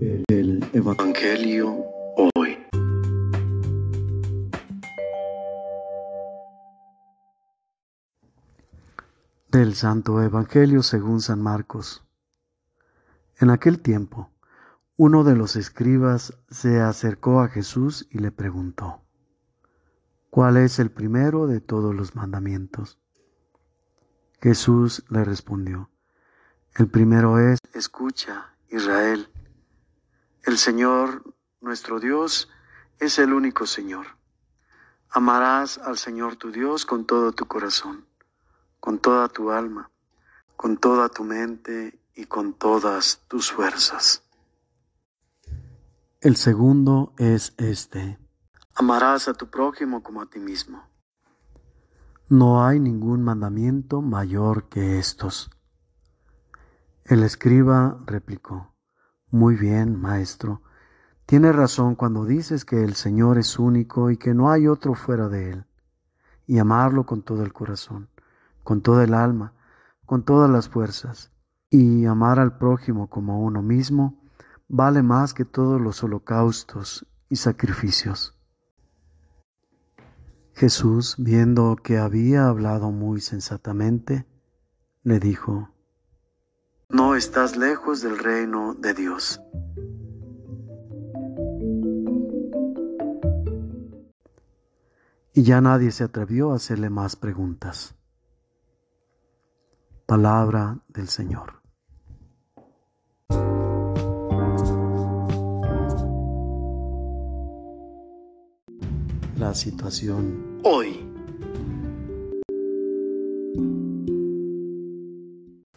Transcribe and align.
El 0.00 0.64
Evangelio 0.72 1.84
hoy. 2.36 2.56
Del 9.50 9.74
Santo 9.74 10.22
Evangelio 10.22 10.84
según 10.84 11.20
San 11.20 11.42
Marcos. 11.42 12.04
En 13.40 13.50
aquel 13.50 13.80
tiempo, 13.80 14.30
uno 14.96 15.24
de 15.24 15.34
los 15.34 15.56
escribas 15.56 16.32
se 16.48 16.80
acercó 16.80 17.40
a 17.40 17.48
Jesús 17.48 18.06
y 18.10 18.18
le 18.18 18.30
preguntó, 18.30 19.02
¿cuál 20.30 20.58
es 20.58 20.78
el 20.78 20.92
primero 20.92 21.48
de 21.48 21.60
todos 21.60 21.92
los 21.92 22.14
mandamientos? 22.14 23.00
Jesús 24.40 25.04
le 25.08 25.24
respondió, 25.24 25.90
el 26.76 26.86
primero 26.86 27.40
es, 27.40 27.58
escucha, 27.74 28.54
Israel, 28.70 29.28
el 30.44 30.58
Señor, 30.58 31.22
nuestro 31.60 32.00
Dios, 32.00 32.48
es 32.98 33.18
el 33.18 33.32
único 33.32 33.66
Señor. 33.66 34.06
Amarás 35.10 35.78
al 35.78 35.98
Señor 35.98 36.36
tu 36.36 36.50
Dios 36.50 36.84
con 36.84 37.06
todo 37.06 37.32
tu 37.32 37.46
corazón, 37.46 38.06
con 38.80 38.98
toda 38.98 39.28
tu 39.28 39.50
alma, 39.50 39.90
con 40.56 40.76
toda 40.76 41.08
tu 41.08 41.24
mente 41.24 41.98
y 42.14 42.24
con 42.24 42.54
todas 42.54 43.22
tus 43.28 43.50
fuerzas. 43.50 44.24
El 46.20 46.36
segundo 46.36 47.12
es 47.16 47.54
este. 47.58 48.18
Amarás 48.74 49.28
a 49.28 49.34
tu 49.34 49.48
prójimo 49.48 50.02
como 50.02 50.20
a 50.20 50.26
ti 50.26 50.40
mismo. 50.40 50.82
No 52.28 52.66
hay 52.66 52.80
ningún 52.80 53.22
mandamiento 53.22 54.02
mayor 54.02 54.68
que 54.68 54.98
estos. 54.98 55.50
El 57.04 57.22
escriba 57.22 57.98
replicó, 58.04 58.74
Muy 59.30 59.56
bien, 59.56 60.00
maestro, 60.00 60.62
tienes 61.26 61.54
razón 61.54 61.96
cuando 61.96 62.24
dices 62.24 62.64
que 62.64 62.82
el 62.82 62.94
Señor 62.94 63.36
es 63.36 63.58
único 63.58 64.10
y 64.10 64.16
que 64.16 64.32
no 64.32 64.50
hay 64.50 64.66
otro 64.68 64.94
fuera 64.94 65.28
de 65.28 65.50
Él, 65.50 65.64
y 66.46 66.58
amarlo 66.58 67.04
con 67.04 67.20
todo 67.20 67.42
el 67.42 67.52
corazón, 67.52 68.08
con 68.64 68.80
toda 68.80 69.04
el 69.04 69.12
alma, 69.12 69.52
con 70.06 70.22
todas 70.22 70.48
las 70.48 70.70
fuerzas, 70.70 71.30
y 71.68 72.06
amar 72.06 72.38
al 72.38 72.56
prójimo 72.56 73.10
como 73.10 73.44
uno 73.44 73.60
mismo, 73.60 74.18
vale 74.66 75.02
más 75.02 75.34
que 75.34 75.44
todos 75.44 75.78
los 75.78 76.02
holocaustos 76.02 77.06
y 77.28 77.36
sacrificios. 77.36 78.34
Jesús, 80.54 81.16
viendo 81.18 81.76
que 81.76 81.98
había 81.98 82.48
hablado 82.48 82.92
muy 82.92 83.20
sensatamente, 83.20 84.26
le 85.02 85.20
dijo, 85.20 85.68
no 86.90 87.14
estás 87.14 87.56
lejos 87.56 88.00
del 88.00 88.18
reino 88.18 88.74
de 88.74 88.94
Dios. 88.94 89.40
Y 95.34 95.42
ya 95.42 95.60
nadie 95.60 95.92
se 95.92 96.04
atrevió 96.04 96.52
a 96.52 96.56
hacerle 96.56 96.90
más 96.90 97.14
preguntas. 97.14 97.94
Palabra 100.06 100.78
del 100.88 101.08
Señor. 101.08 101.62
La 109.36 109.54
situación 109.54 110.60
hoy. 110.64 111.07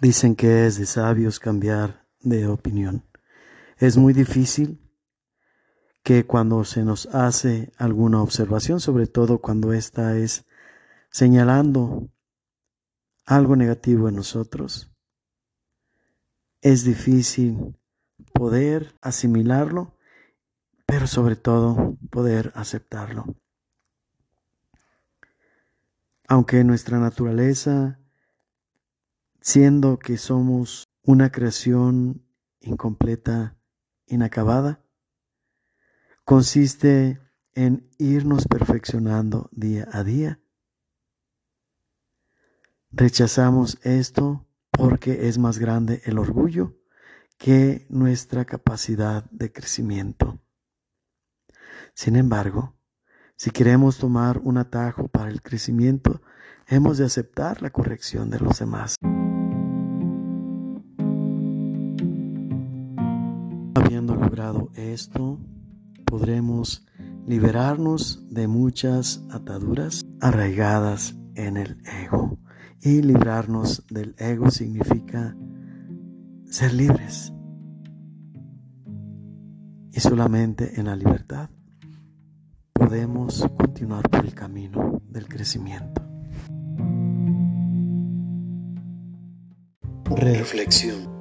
Dicen 0.00 0.34
que 0.34 0.66
es 0.66 0.78
de 0.78 0.86
sabios 0.86 1.38
cambiar 1.38 2.06
de 2.20 2.46
opinión. 2.46 3.04
Es 3.76 3.98
muy 3.98 4.14
difícil 4.14 4.80
que 6.02 6.26
cuando 6.26 6.64
se 6.64 6.84
nos 6.84 7.06
hace 7.14 7.70
alguna 7.76 8.22
observación, 8.22 8.80
sobre 8.80 9.06
todo 9.06 9.40
cuando 9.42 9.74
ésta 9.74 10.16
es 10.16 10.46
señalando 11.10 12.10
algo 13.26 13.56
negativo 13.56 14.08
en 14.08 14.16
nosotros, 14.16 14.90
es 16.62 16.84
difícil 16.84 17.78
poder 18.32 18.94
asimilarlo, 19.02 19.98
pero 20.86 21.06
sobre 21.06 21.36
todo 21.36 21.98
poder 22.10 22.52
aceptarlo. 22.54 23.36
Aunque 26.26 26.64
nuestra 26.64 26.98
naturaleza 26.98 27.99
siendo 29.40 29.98
que 29.98 30.16
somos 30.16 30.88
una 31.02 31.30
creación 31.30 32.26
incompleta, 32.60 33.56
inacabada, 34.06 34.84
consiste 36.24 37.20
en 37.54 37.90
irnos 37.98 38.46
perfeccionando 38.46 39.48
día 39.52 39.88
a 39.92 40.04
día. 40.04 40.40
Rechazamos 42.92 43.78
esto 43.82 44.46
porque 44.70 45.28
es 45.28 45.38
más 45.38 45.58
grande 45.58 46.02
el 46.04 46.18
orgullo 46.18 46.76
que 47.38 47.86
nuestra 47.88 48.44
capacidad 48.44 49.24
de 49.30 49.52
crecimiento. 49.52 50.40
Sin 51.94 52.16
embargo, 52.16 52.74
si 53.36 53.50
queremos 53.50 53.98
tomar 53.98 54.38
un 54.38 54.58
atajo 54.58 55.08
para 55.08 55.30
el 55.30 55.40
crecimiento, 55.40 56.20
hemos 56.66 56.98
de 56.98 57.06
aceptar 57.06 57.62
la 57.62 57.70
corrección 57.70 58.28
de 58.30 58.38
los 58.38 58.58
demás. 58.58 58.96
Esto, 64.74 65.38
podremos 66.04 66.86
liberarnos 67.26 68.26
de 68.30 68.48
muchas 68.48 69.24
ataduras 69.30 70.04
arraigadas 70.20 71.16
en 71.34 71.56
el 71.56 71.78
ego. 72.02 72.38
Y 72.82 73.02
librarnos 73.02 73.86
del 73.88 74.14
ego 74.18 74.50
significa 74.50 75.36
ser 76.46 76.72
libres. 76.72 77.32
Y 79.92 80.00
solamente 80.00 80.80
en 80.80 80.86
la 80.86 80.96
libertad 80.96 81.50
podemos 82.72 83.46
continuar 83.58 84.08
por 84.08 84.24
el 84.24 84.34
camino 84.34 85.02
del 85.08 85.28
crecimiento. 85.28 86.02
Reflexión. 90.16 91.19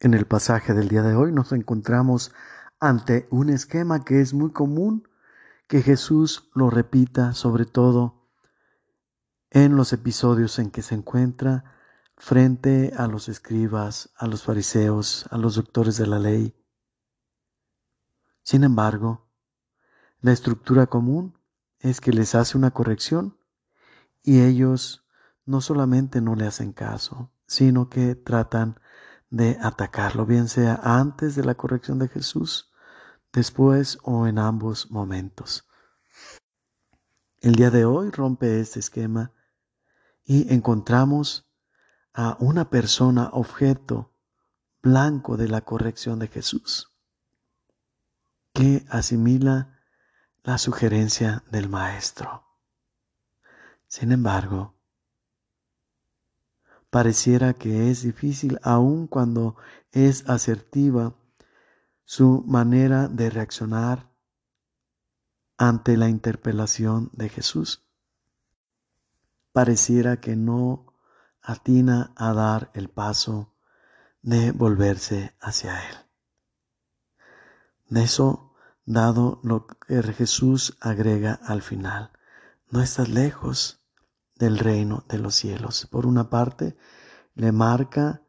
En 0.00 0.14
el 0.14 0.26
pasaje 0.26 0.74
del 0.74 0.88
día 0.88 1.02
de 1.02 1.16
hoy 1.16 1.32
nos 1.32 1.50
encontramos 1.50 2.32
ante 2.78 3.26
un 3.30 3.48
esquema 3.48 4.04
que 4.04 4.20
es 4.20 4.32
muy 4.32 4.52
común 4.52 5.08
que 5.66 5.82
Jesús 5.82 6.48
lo 6.54 6.70
repita, 6.70 7.32
sobre 7.32 7.64
todo 7.64 8.28
en 9.50 9.74
los 9.74 9.92
episodios 9.92 10.60
en 10.60 10.70
que 10.70 10.82
se 10.82 10.94
encuentra 10.94 11.64
frente 12.16 12.92
a 12.96 13.08
los 13.08 13.28
escribas, 13.28 14.10
a 14.16 14.28
los 14.28 14.44
fariseos, 14.44 15.26
a 15.30 15.36
los 15.36 15.56
doctores 15.56 15.96
de 15.96 16.06
la 16.06 16.20
ley. 16.20 16.54
Sin 18.44 18.62
embargo, 18.62 19.28
la 20.20 20.30
estructura 20.30 20.86
común 20.86 21.36
es 21.80 22.00
que 22.00 22.12
les 22.12 22.36
hace 22.36 22.56
una 22.56 22.70
corrección 22.70 23.36
y 24.22 24.42
ellos 24.42 25.04
no 25.44 25.60
solamente 25.60 26.20
no 26.20 26.36
le 26.36 26.46
hacen 26.46 26.72
caso, 26.72 27.32
sino 27.46 27.88
que 27.88 28.14
tratan 28.14 28.78
de 29.30 29.58
atacarlo, 29.60 30.26
bien 30.26 30.48
sea 30.48 30.80
antes 30.82 31.34
de 31.34 31.44
la 31.44 31.54
corrección 31.54 31.98
de 31.98 32.08
Jesús, 32.08 32.72
después 33.32 33.98
o 34.02 34.26
en 34.26 34.38
ambos 34.38 34.90
momentos. 34.90 35.68
El 37.40 37.54
día 37.54 37.70
de 37.70 37.84
hoy 37.84 38.10
rompe 38.10 38.60
este 38.60 38.80
esquema 38.80 39.32
y 40.24 40.52
encontramos 40.52 41.50
a 42.12 42.36
una 42.40 42.68
persona 42.70 43.30
objeto 43.32 44.14
blanco 44.82 45.36
de 45.36 45.48
la 45.48 45.60
corrección 45.60 46.18
de 46.18 46.28
Jesús, 46.28 46.92
que 48.52 48.84
asimila 48.88 49.78
la 50.42 50.58
sugerencia 50.58 51.44
del 51.50 51.68
Maestro. 51.68 52.44
Sin 53.86 54.12
embargo, 54.12 54.77
pareciera 56.90 57.54
que 57.54 57.90
es 57.90 58.02
difícil 58.02 58.58
aun 58.62 59.06
cuando 59.06 59.56
es 59.92 60.28
asertiva 60.28 61.14
su 62.04 62.42
manera 62.46 63.08
de 63.08 63.30
reaccionar 63.30 64.08
ante 65.58 65.96
la 65.96 66.08
interpelación 66.08 67.10
de 67.12 67.28
Jesús. 67.28 67.84
Pareciera 69.52 70.20
que 70.20 70.36
no 70.36 70.94
atina 71.42 72.12
a 72.16 72.32
dar 72.32 72.70
el 72.74 72.88
paso 72.88 73.54
de 74.22 74.52
volverse 74.52 75.34
hacia 75.40 75.88
Él. 75.88 75.96
De 77.88 78.04
eso, 78.04 78.54
dado 78.84 79.40
lo 79.42 79.66
que 79.66 80.02
Jesús 80.02 80.76
agrega 80.80 81.34
al 81.34 81.62
final, 81.62 82.12
no 82.70 82.80
estás 82.82 83.08
lejos 83.08 83.77
del 84.38 84.58
reino 84.58 85.04
de 85.08 85.18
los 85.18 85.34
cielos. 85.34 85.86
Por 85.90 86.06
una 86.06 86.30
parte, 86.30 86.76
le 87.34 87.52
marca 87.52 88.22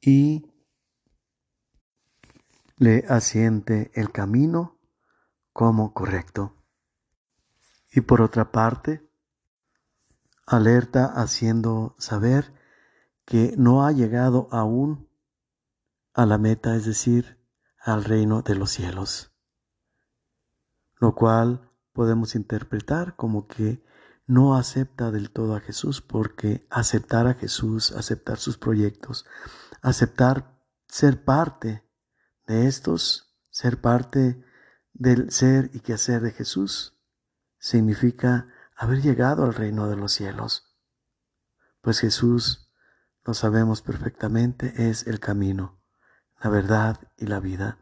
y 0.00 0.50
le 2.76 3.04
asiente 3.08 3.90
el 3.94 4.12
camino 4.12 4.78
como 5.52 5.94
correcto. 5.94 6.56
Y 7.92 8.02
por 8.02 8.20
otra 8.20 8.52
parte, 8.52 9.08
alerta 10.46 11.06
haciendo 11.06 11.96
saber 11.98 12.54
que 13.24 13.54
no 13.56 13.84
ha 13.84 13.92
llegado 13.92 14.48
aún 14.52 15.08
a 16.12 16.24
la 16.26 16.38
meta, 16.38 16.76
es 16.76 16.84
decir, 16.86 17.38
al 17.78 18.04
reino 18.04 18.42
de 18.42 18.54
los 18.54 18.70
cielos, 18.70 19.32
lo 20.96 21.14
cual 21.14 21.65
podemos 21.96 22.34
interpretar 22.34 23.16
como 23.16 23.48
que 23.48 23.82
no 24.26 24.54
acepta 24.54 25.10
del 25.10 25.30
todo 25.30 25.56
a 25.56 25.60
Jesús, 25.60 26.02
porque 26.02 26.66
aceptar 26.68 27.26
a 27.26 27.32
Jesús, 27.34 27.92
aceptar 27.92 28.36
sus 28.36 28.58
proyectos, 28.58 29.24
aceptar 29.80 30.60
ser 30.88 31.24
parte 31.24 31.88
de 32.46 32.66
estos, 32.66 33.34
ser 33.48 33.80
parte 33.80 34.44
del 34.92 35.30
ser 35.30 35.70
y 35.72 35.80
quehacer 35.80 36.20
de 36.20 36.32
Jesús, 36.32 37.00
significa 37.58 38.52
haber 38.76 39.00
llegado 39.00 39.44
al 39.44 39.54
reino 39.54 39.88
de 39.88 39.96
los 39.96 40.12
cielos. 40.12 40.76
Pues 41.80 42.00
Jesús, 42.00 42.70
lo 43.24 43.32
sabemos 43.32 43.80
perfectamente, 43.80 44.90
es 44.90 45.06
el 45.06 45.18
camino, 45.18 45.80
la 46.42 46.50
verdad 46.50 47.00
y 47.16 47.24
la 47.24 47.40
vida. 47.40 47.78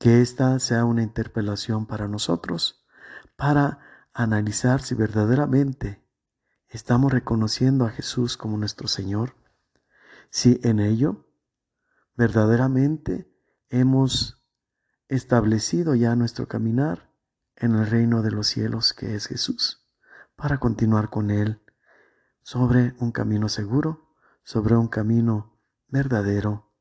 Que 0.00 0.22
esta 0.22 0.58
sea 0.58 0.84
una 0.84 1.04
interpelación 1.04 1.86
para 1.86 2.08
nosotros, 2.08 2.85
para 3.36 3.78
analizar 4.12 4.82
si 4.82 4.94
verdaderamente 4.94 6.02
estamos 6.68 7.12
reconociendo 7.12 7.84
a 7.84 7.90
Jesús 7.90 8.36
como 8.36 8.56
nuestro 8.56 8.88
Señor, 8.88 9.36
si 10.30 10.60
en 10.62 10.80
ello 10.80 11.26
verdaderamente 12.14 13.30
hemos 13.68 14.42
establecido 15.08 15.94
ya 15.94 16.16
nuestro 16.16 16.48
caminar 16.48 17.12
en 17.56 17.74
el 17.74 17.86
reino 17.86 18.22
de 18.22 18.30
los 18.30 18.48
cielos 18.48 18.92
que 18.92 19.14
es 19.14 19.26
Jesús, 19.26 19.86
para 20.34 20.58
continuar 20.58 21.10
con 21.10 21.30
Él 21.30 21.62
sobre 22.42 22.94
un 22.98 23.12
camino 23.12 23.48
seguro, 23.48 24.14
sobre 24.42 24.76
un 24.76 24.88
camino 24.88 25.58
verdadero 25.88 26.72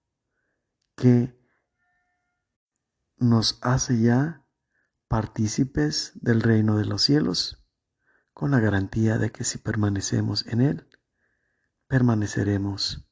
que 0.96 1.38
nos 3.18 3.60
hace 3.62 4.00
ya 4.00 4.45
partícipes 5.08 6.12
del 6.16 6.42
reino 6.42 6.78
de 6.78 6.86
los 6.86 7.04
cielos, 7.04 7.64
con 8.34 8.52
la 8.52 8.60
garantía 8.60 9.18
de 9.18 9.32
que 9.32 9.44
si 9.44 9.58
permanecemos 9.58 10.46
en 10.48 10.62
Él, 10.62 10.88
permaneceremos 11.88 13.08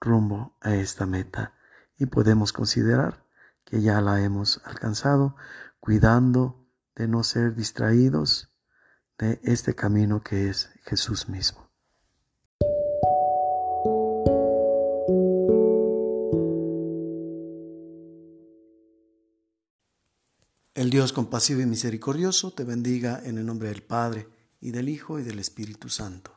rumbo 0.00 0.56
a 0.60 0.74
esta 0.74 1.06
meta 1.06 1.54
y 1.96 2.06
podemos 2.06 2.52
considerar 2.52 3.24
que 3.64 3.80
ya 3.80 4.00
la 4.00 4.20
hemos 4.22 4.60
alcanzado, 4.64 5.36
cuidando 5.80 6.68
de 6.94 7.08
no 7.08 7.22
ser 7.22 7.54
distraídos 7.54 8.52
de 9.18 9.40
este 9.42 9.74
camino 9.74 10.22
que 10.22 10.48
es 10.48 10.70
Jesús 10.84 11.28
mismo. 11.28 11.65
El 20.76 20.90
Dios 20.90 21.14
compasivo 21.14 21.62
y 21.62 21.66
misericordioso 21.66 22.50
te 22.50 22.62
bendiga 22.62 23.22
en 23.24 23.38
el 23.38 23.46
nombre 23.46 23.70
del 23.70 23.82
Padre, 23.82 24.28
y 24.60 24.72
del 24.72 24.90
Hijo, 24.90 25.18
y 25.18 25.22
del 25.22 25.38
Espíritu 25.38 25.88
Santo. 25.88 26.35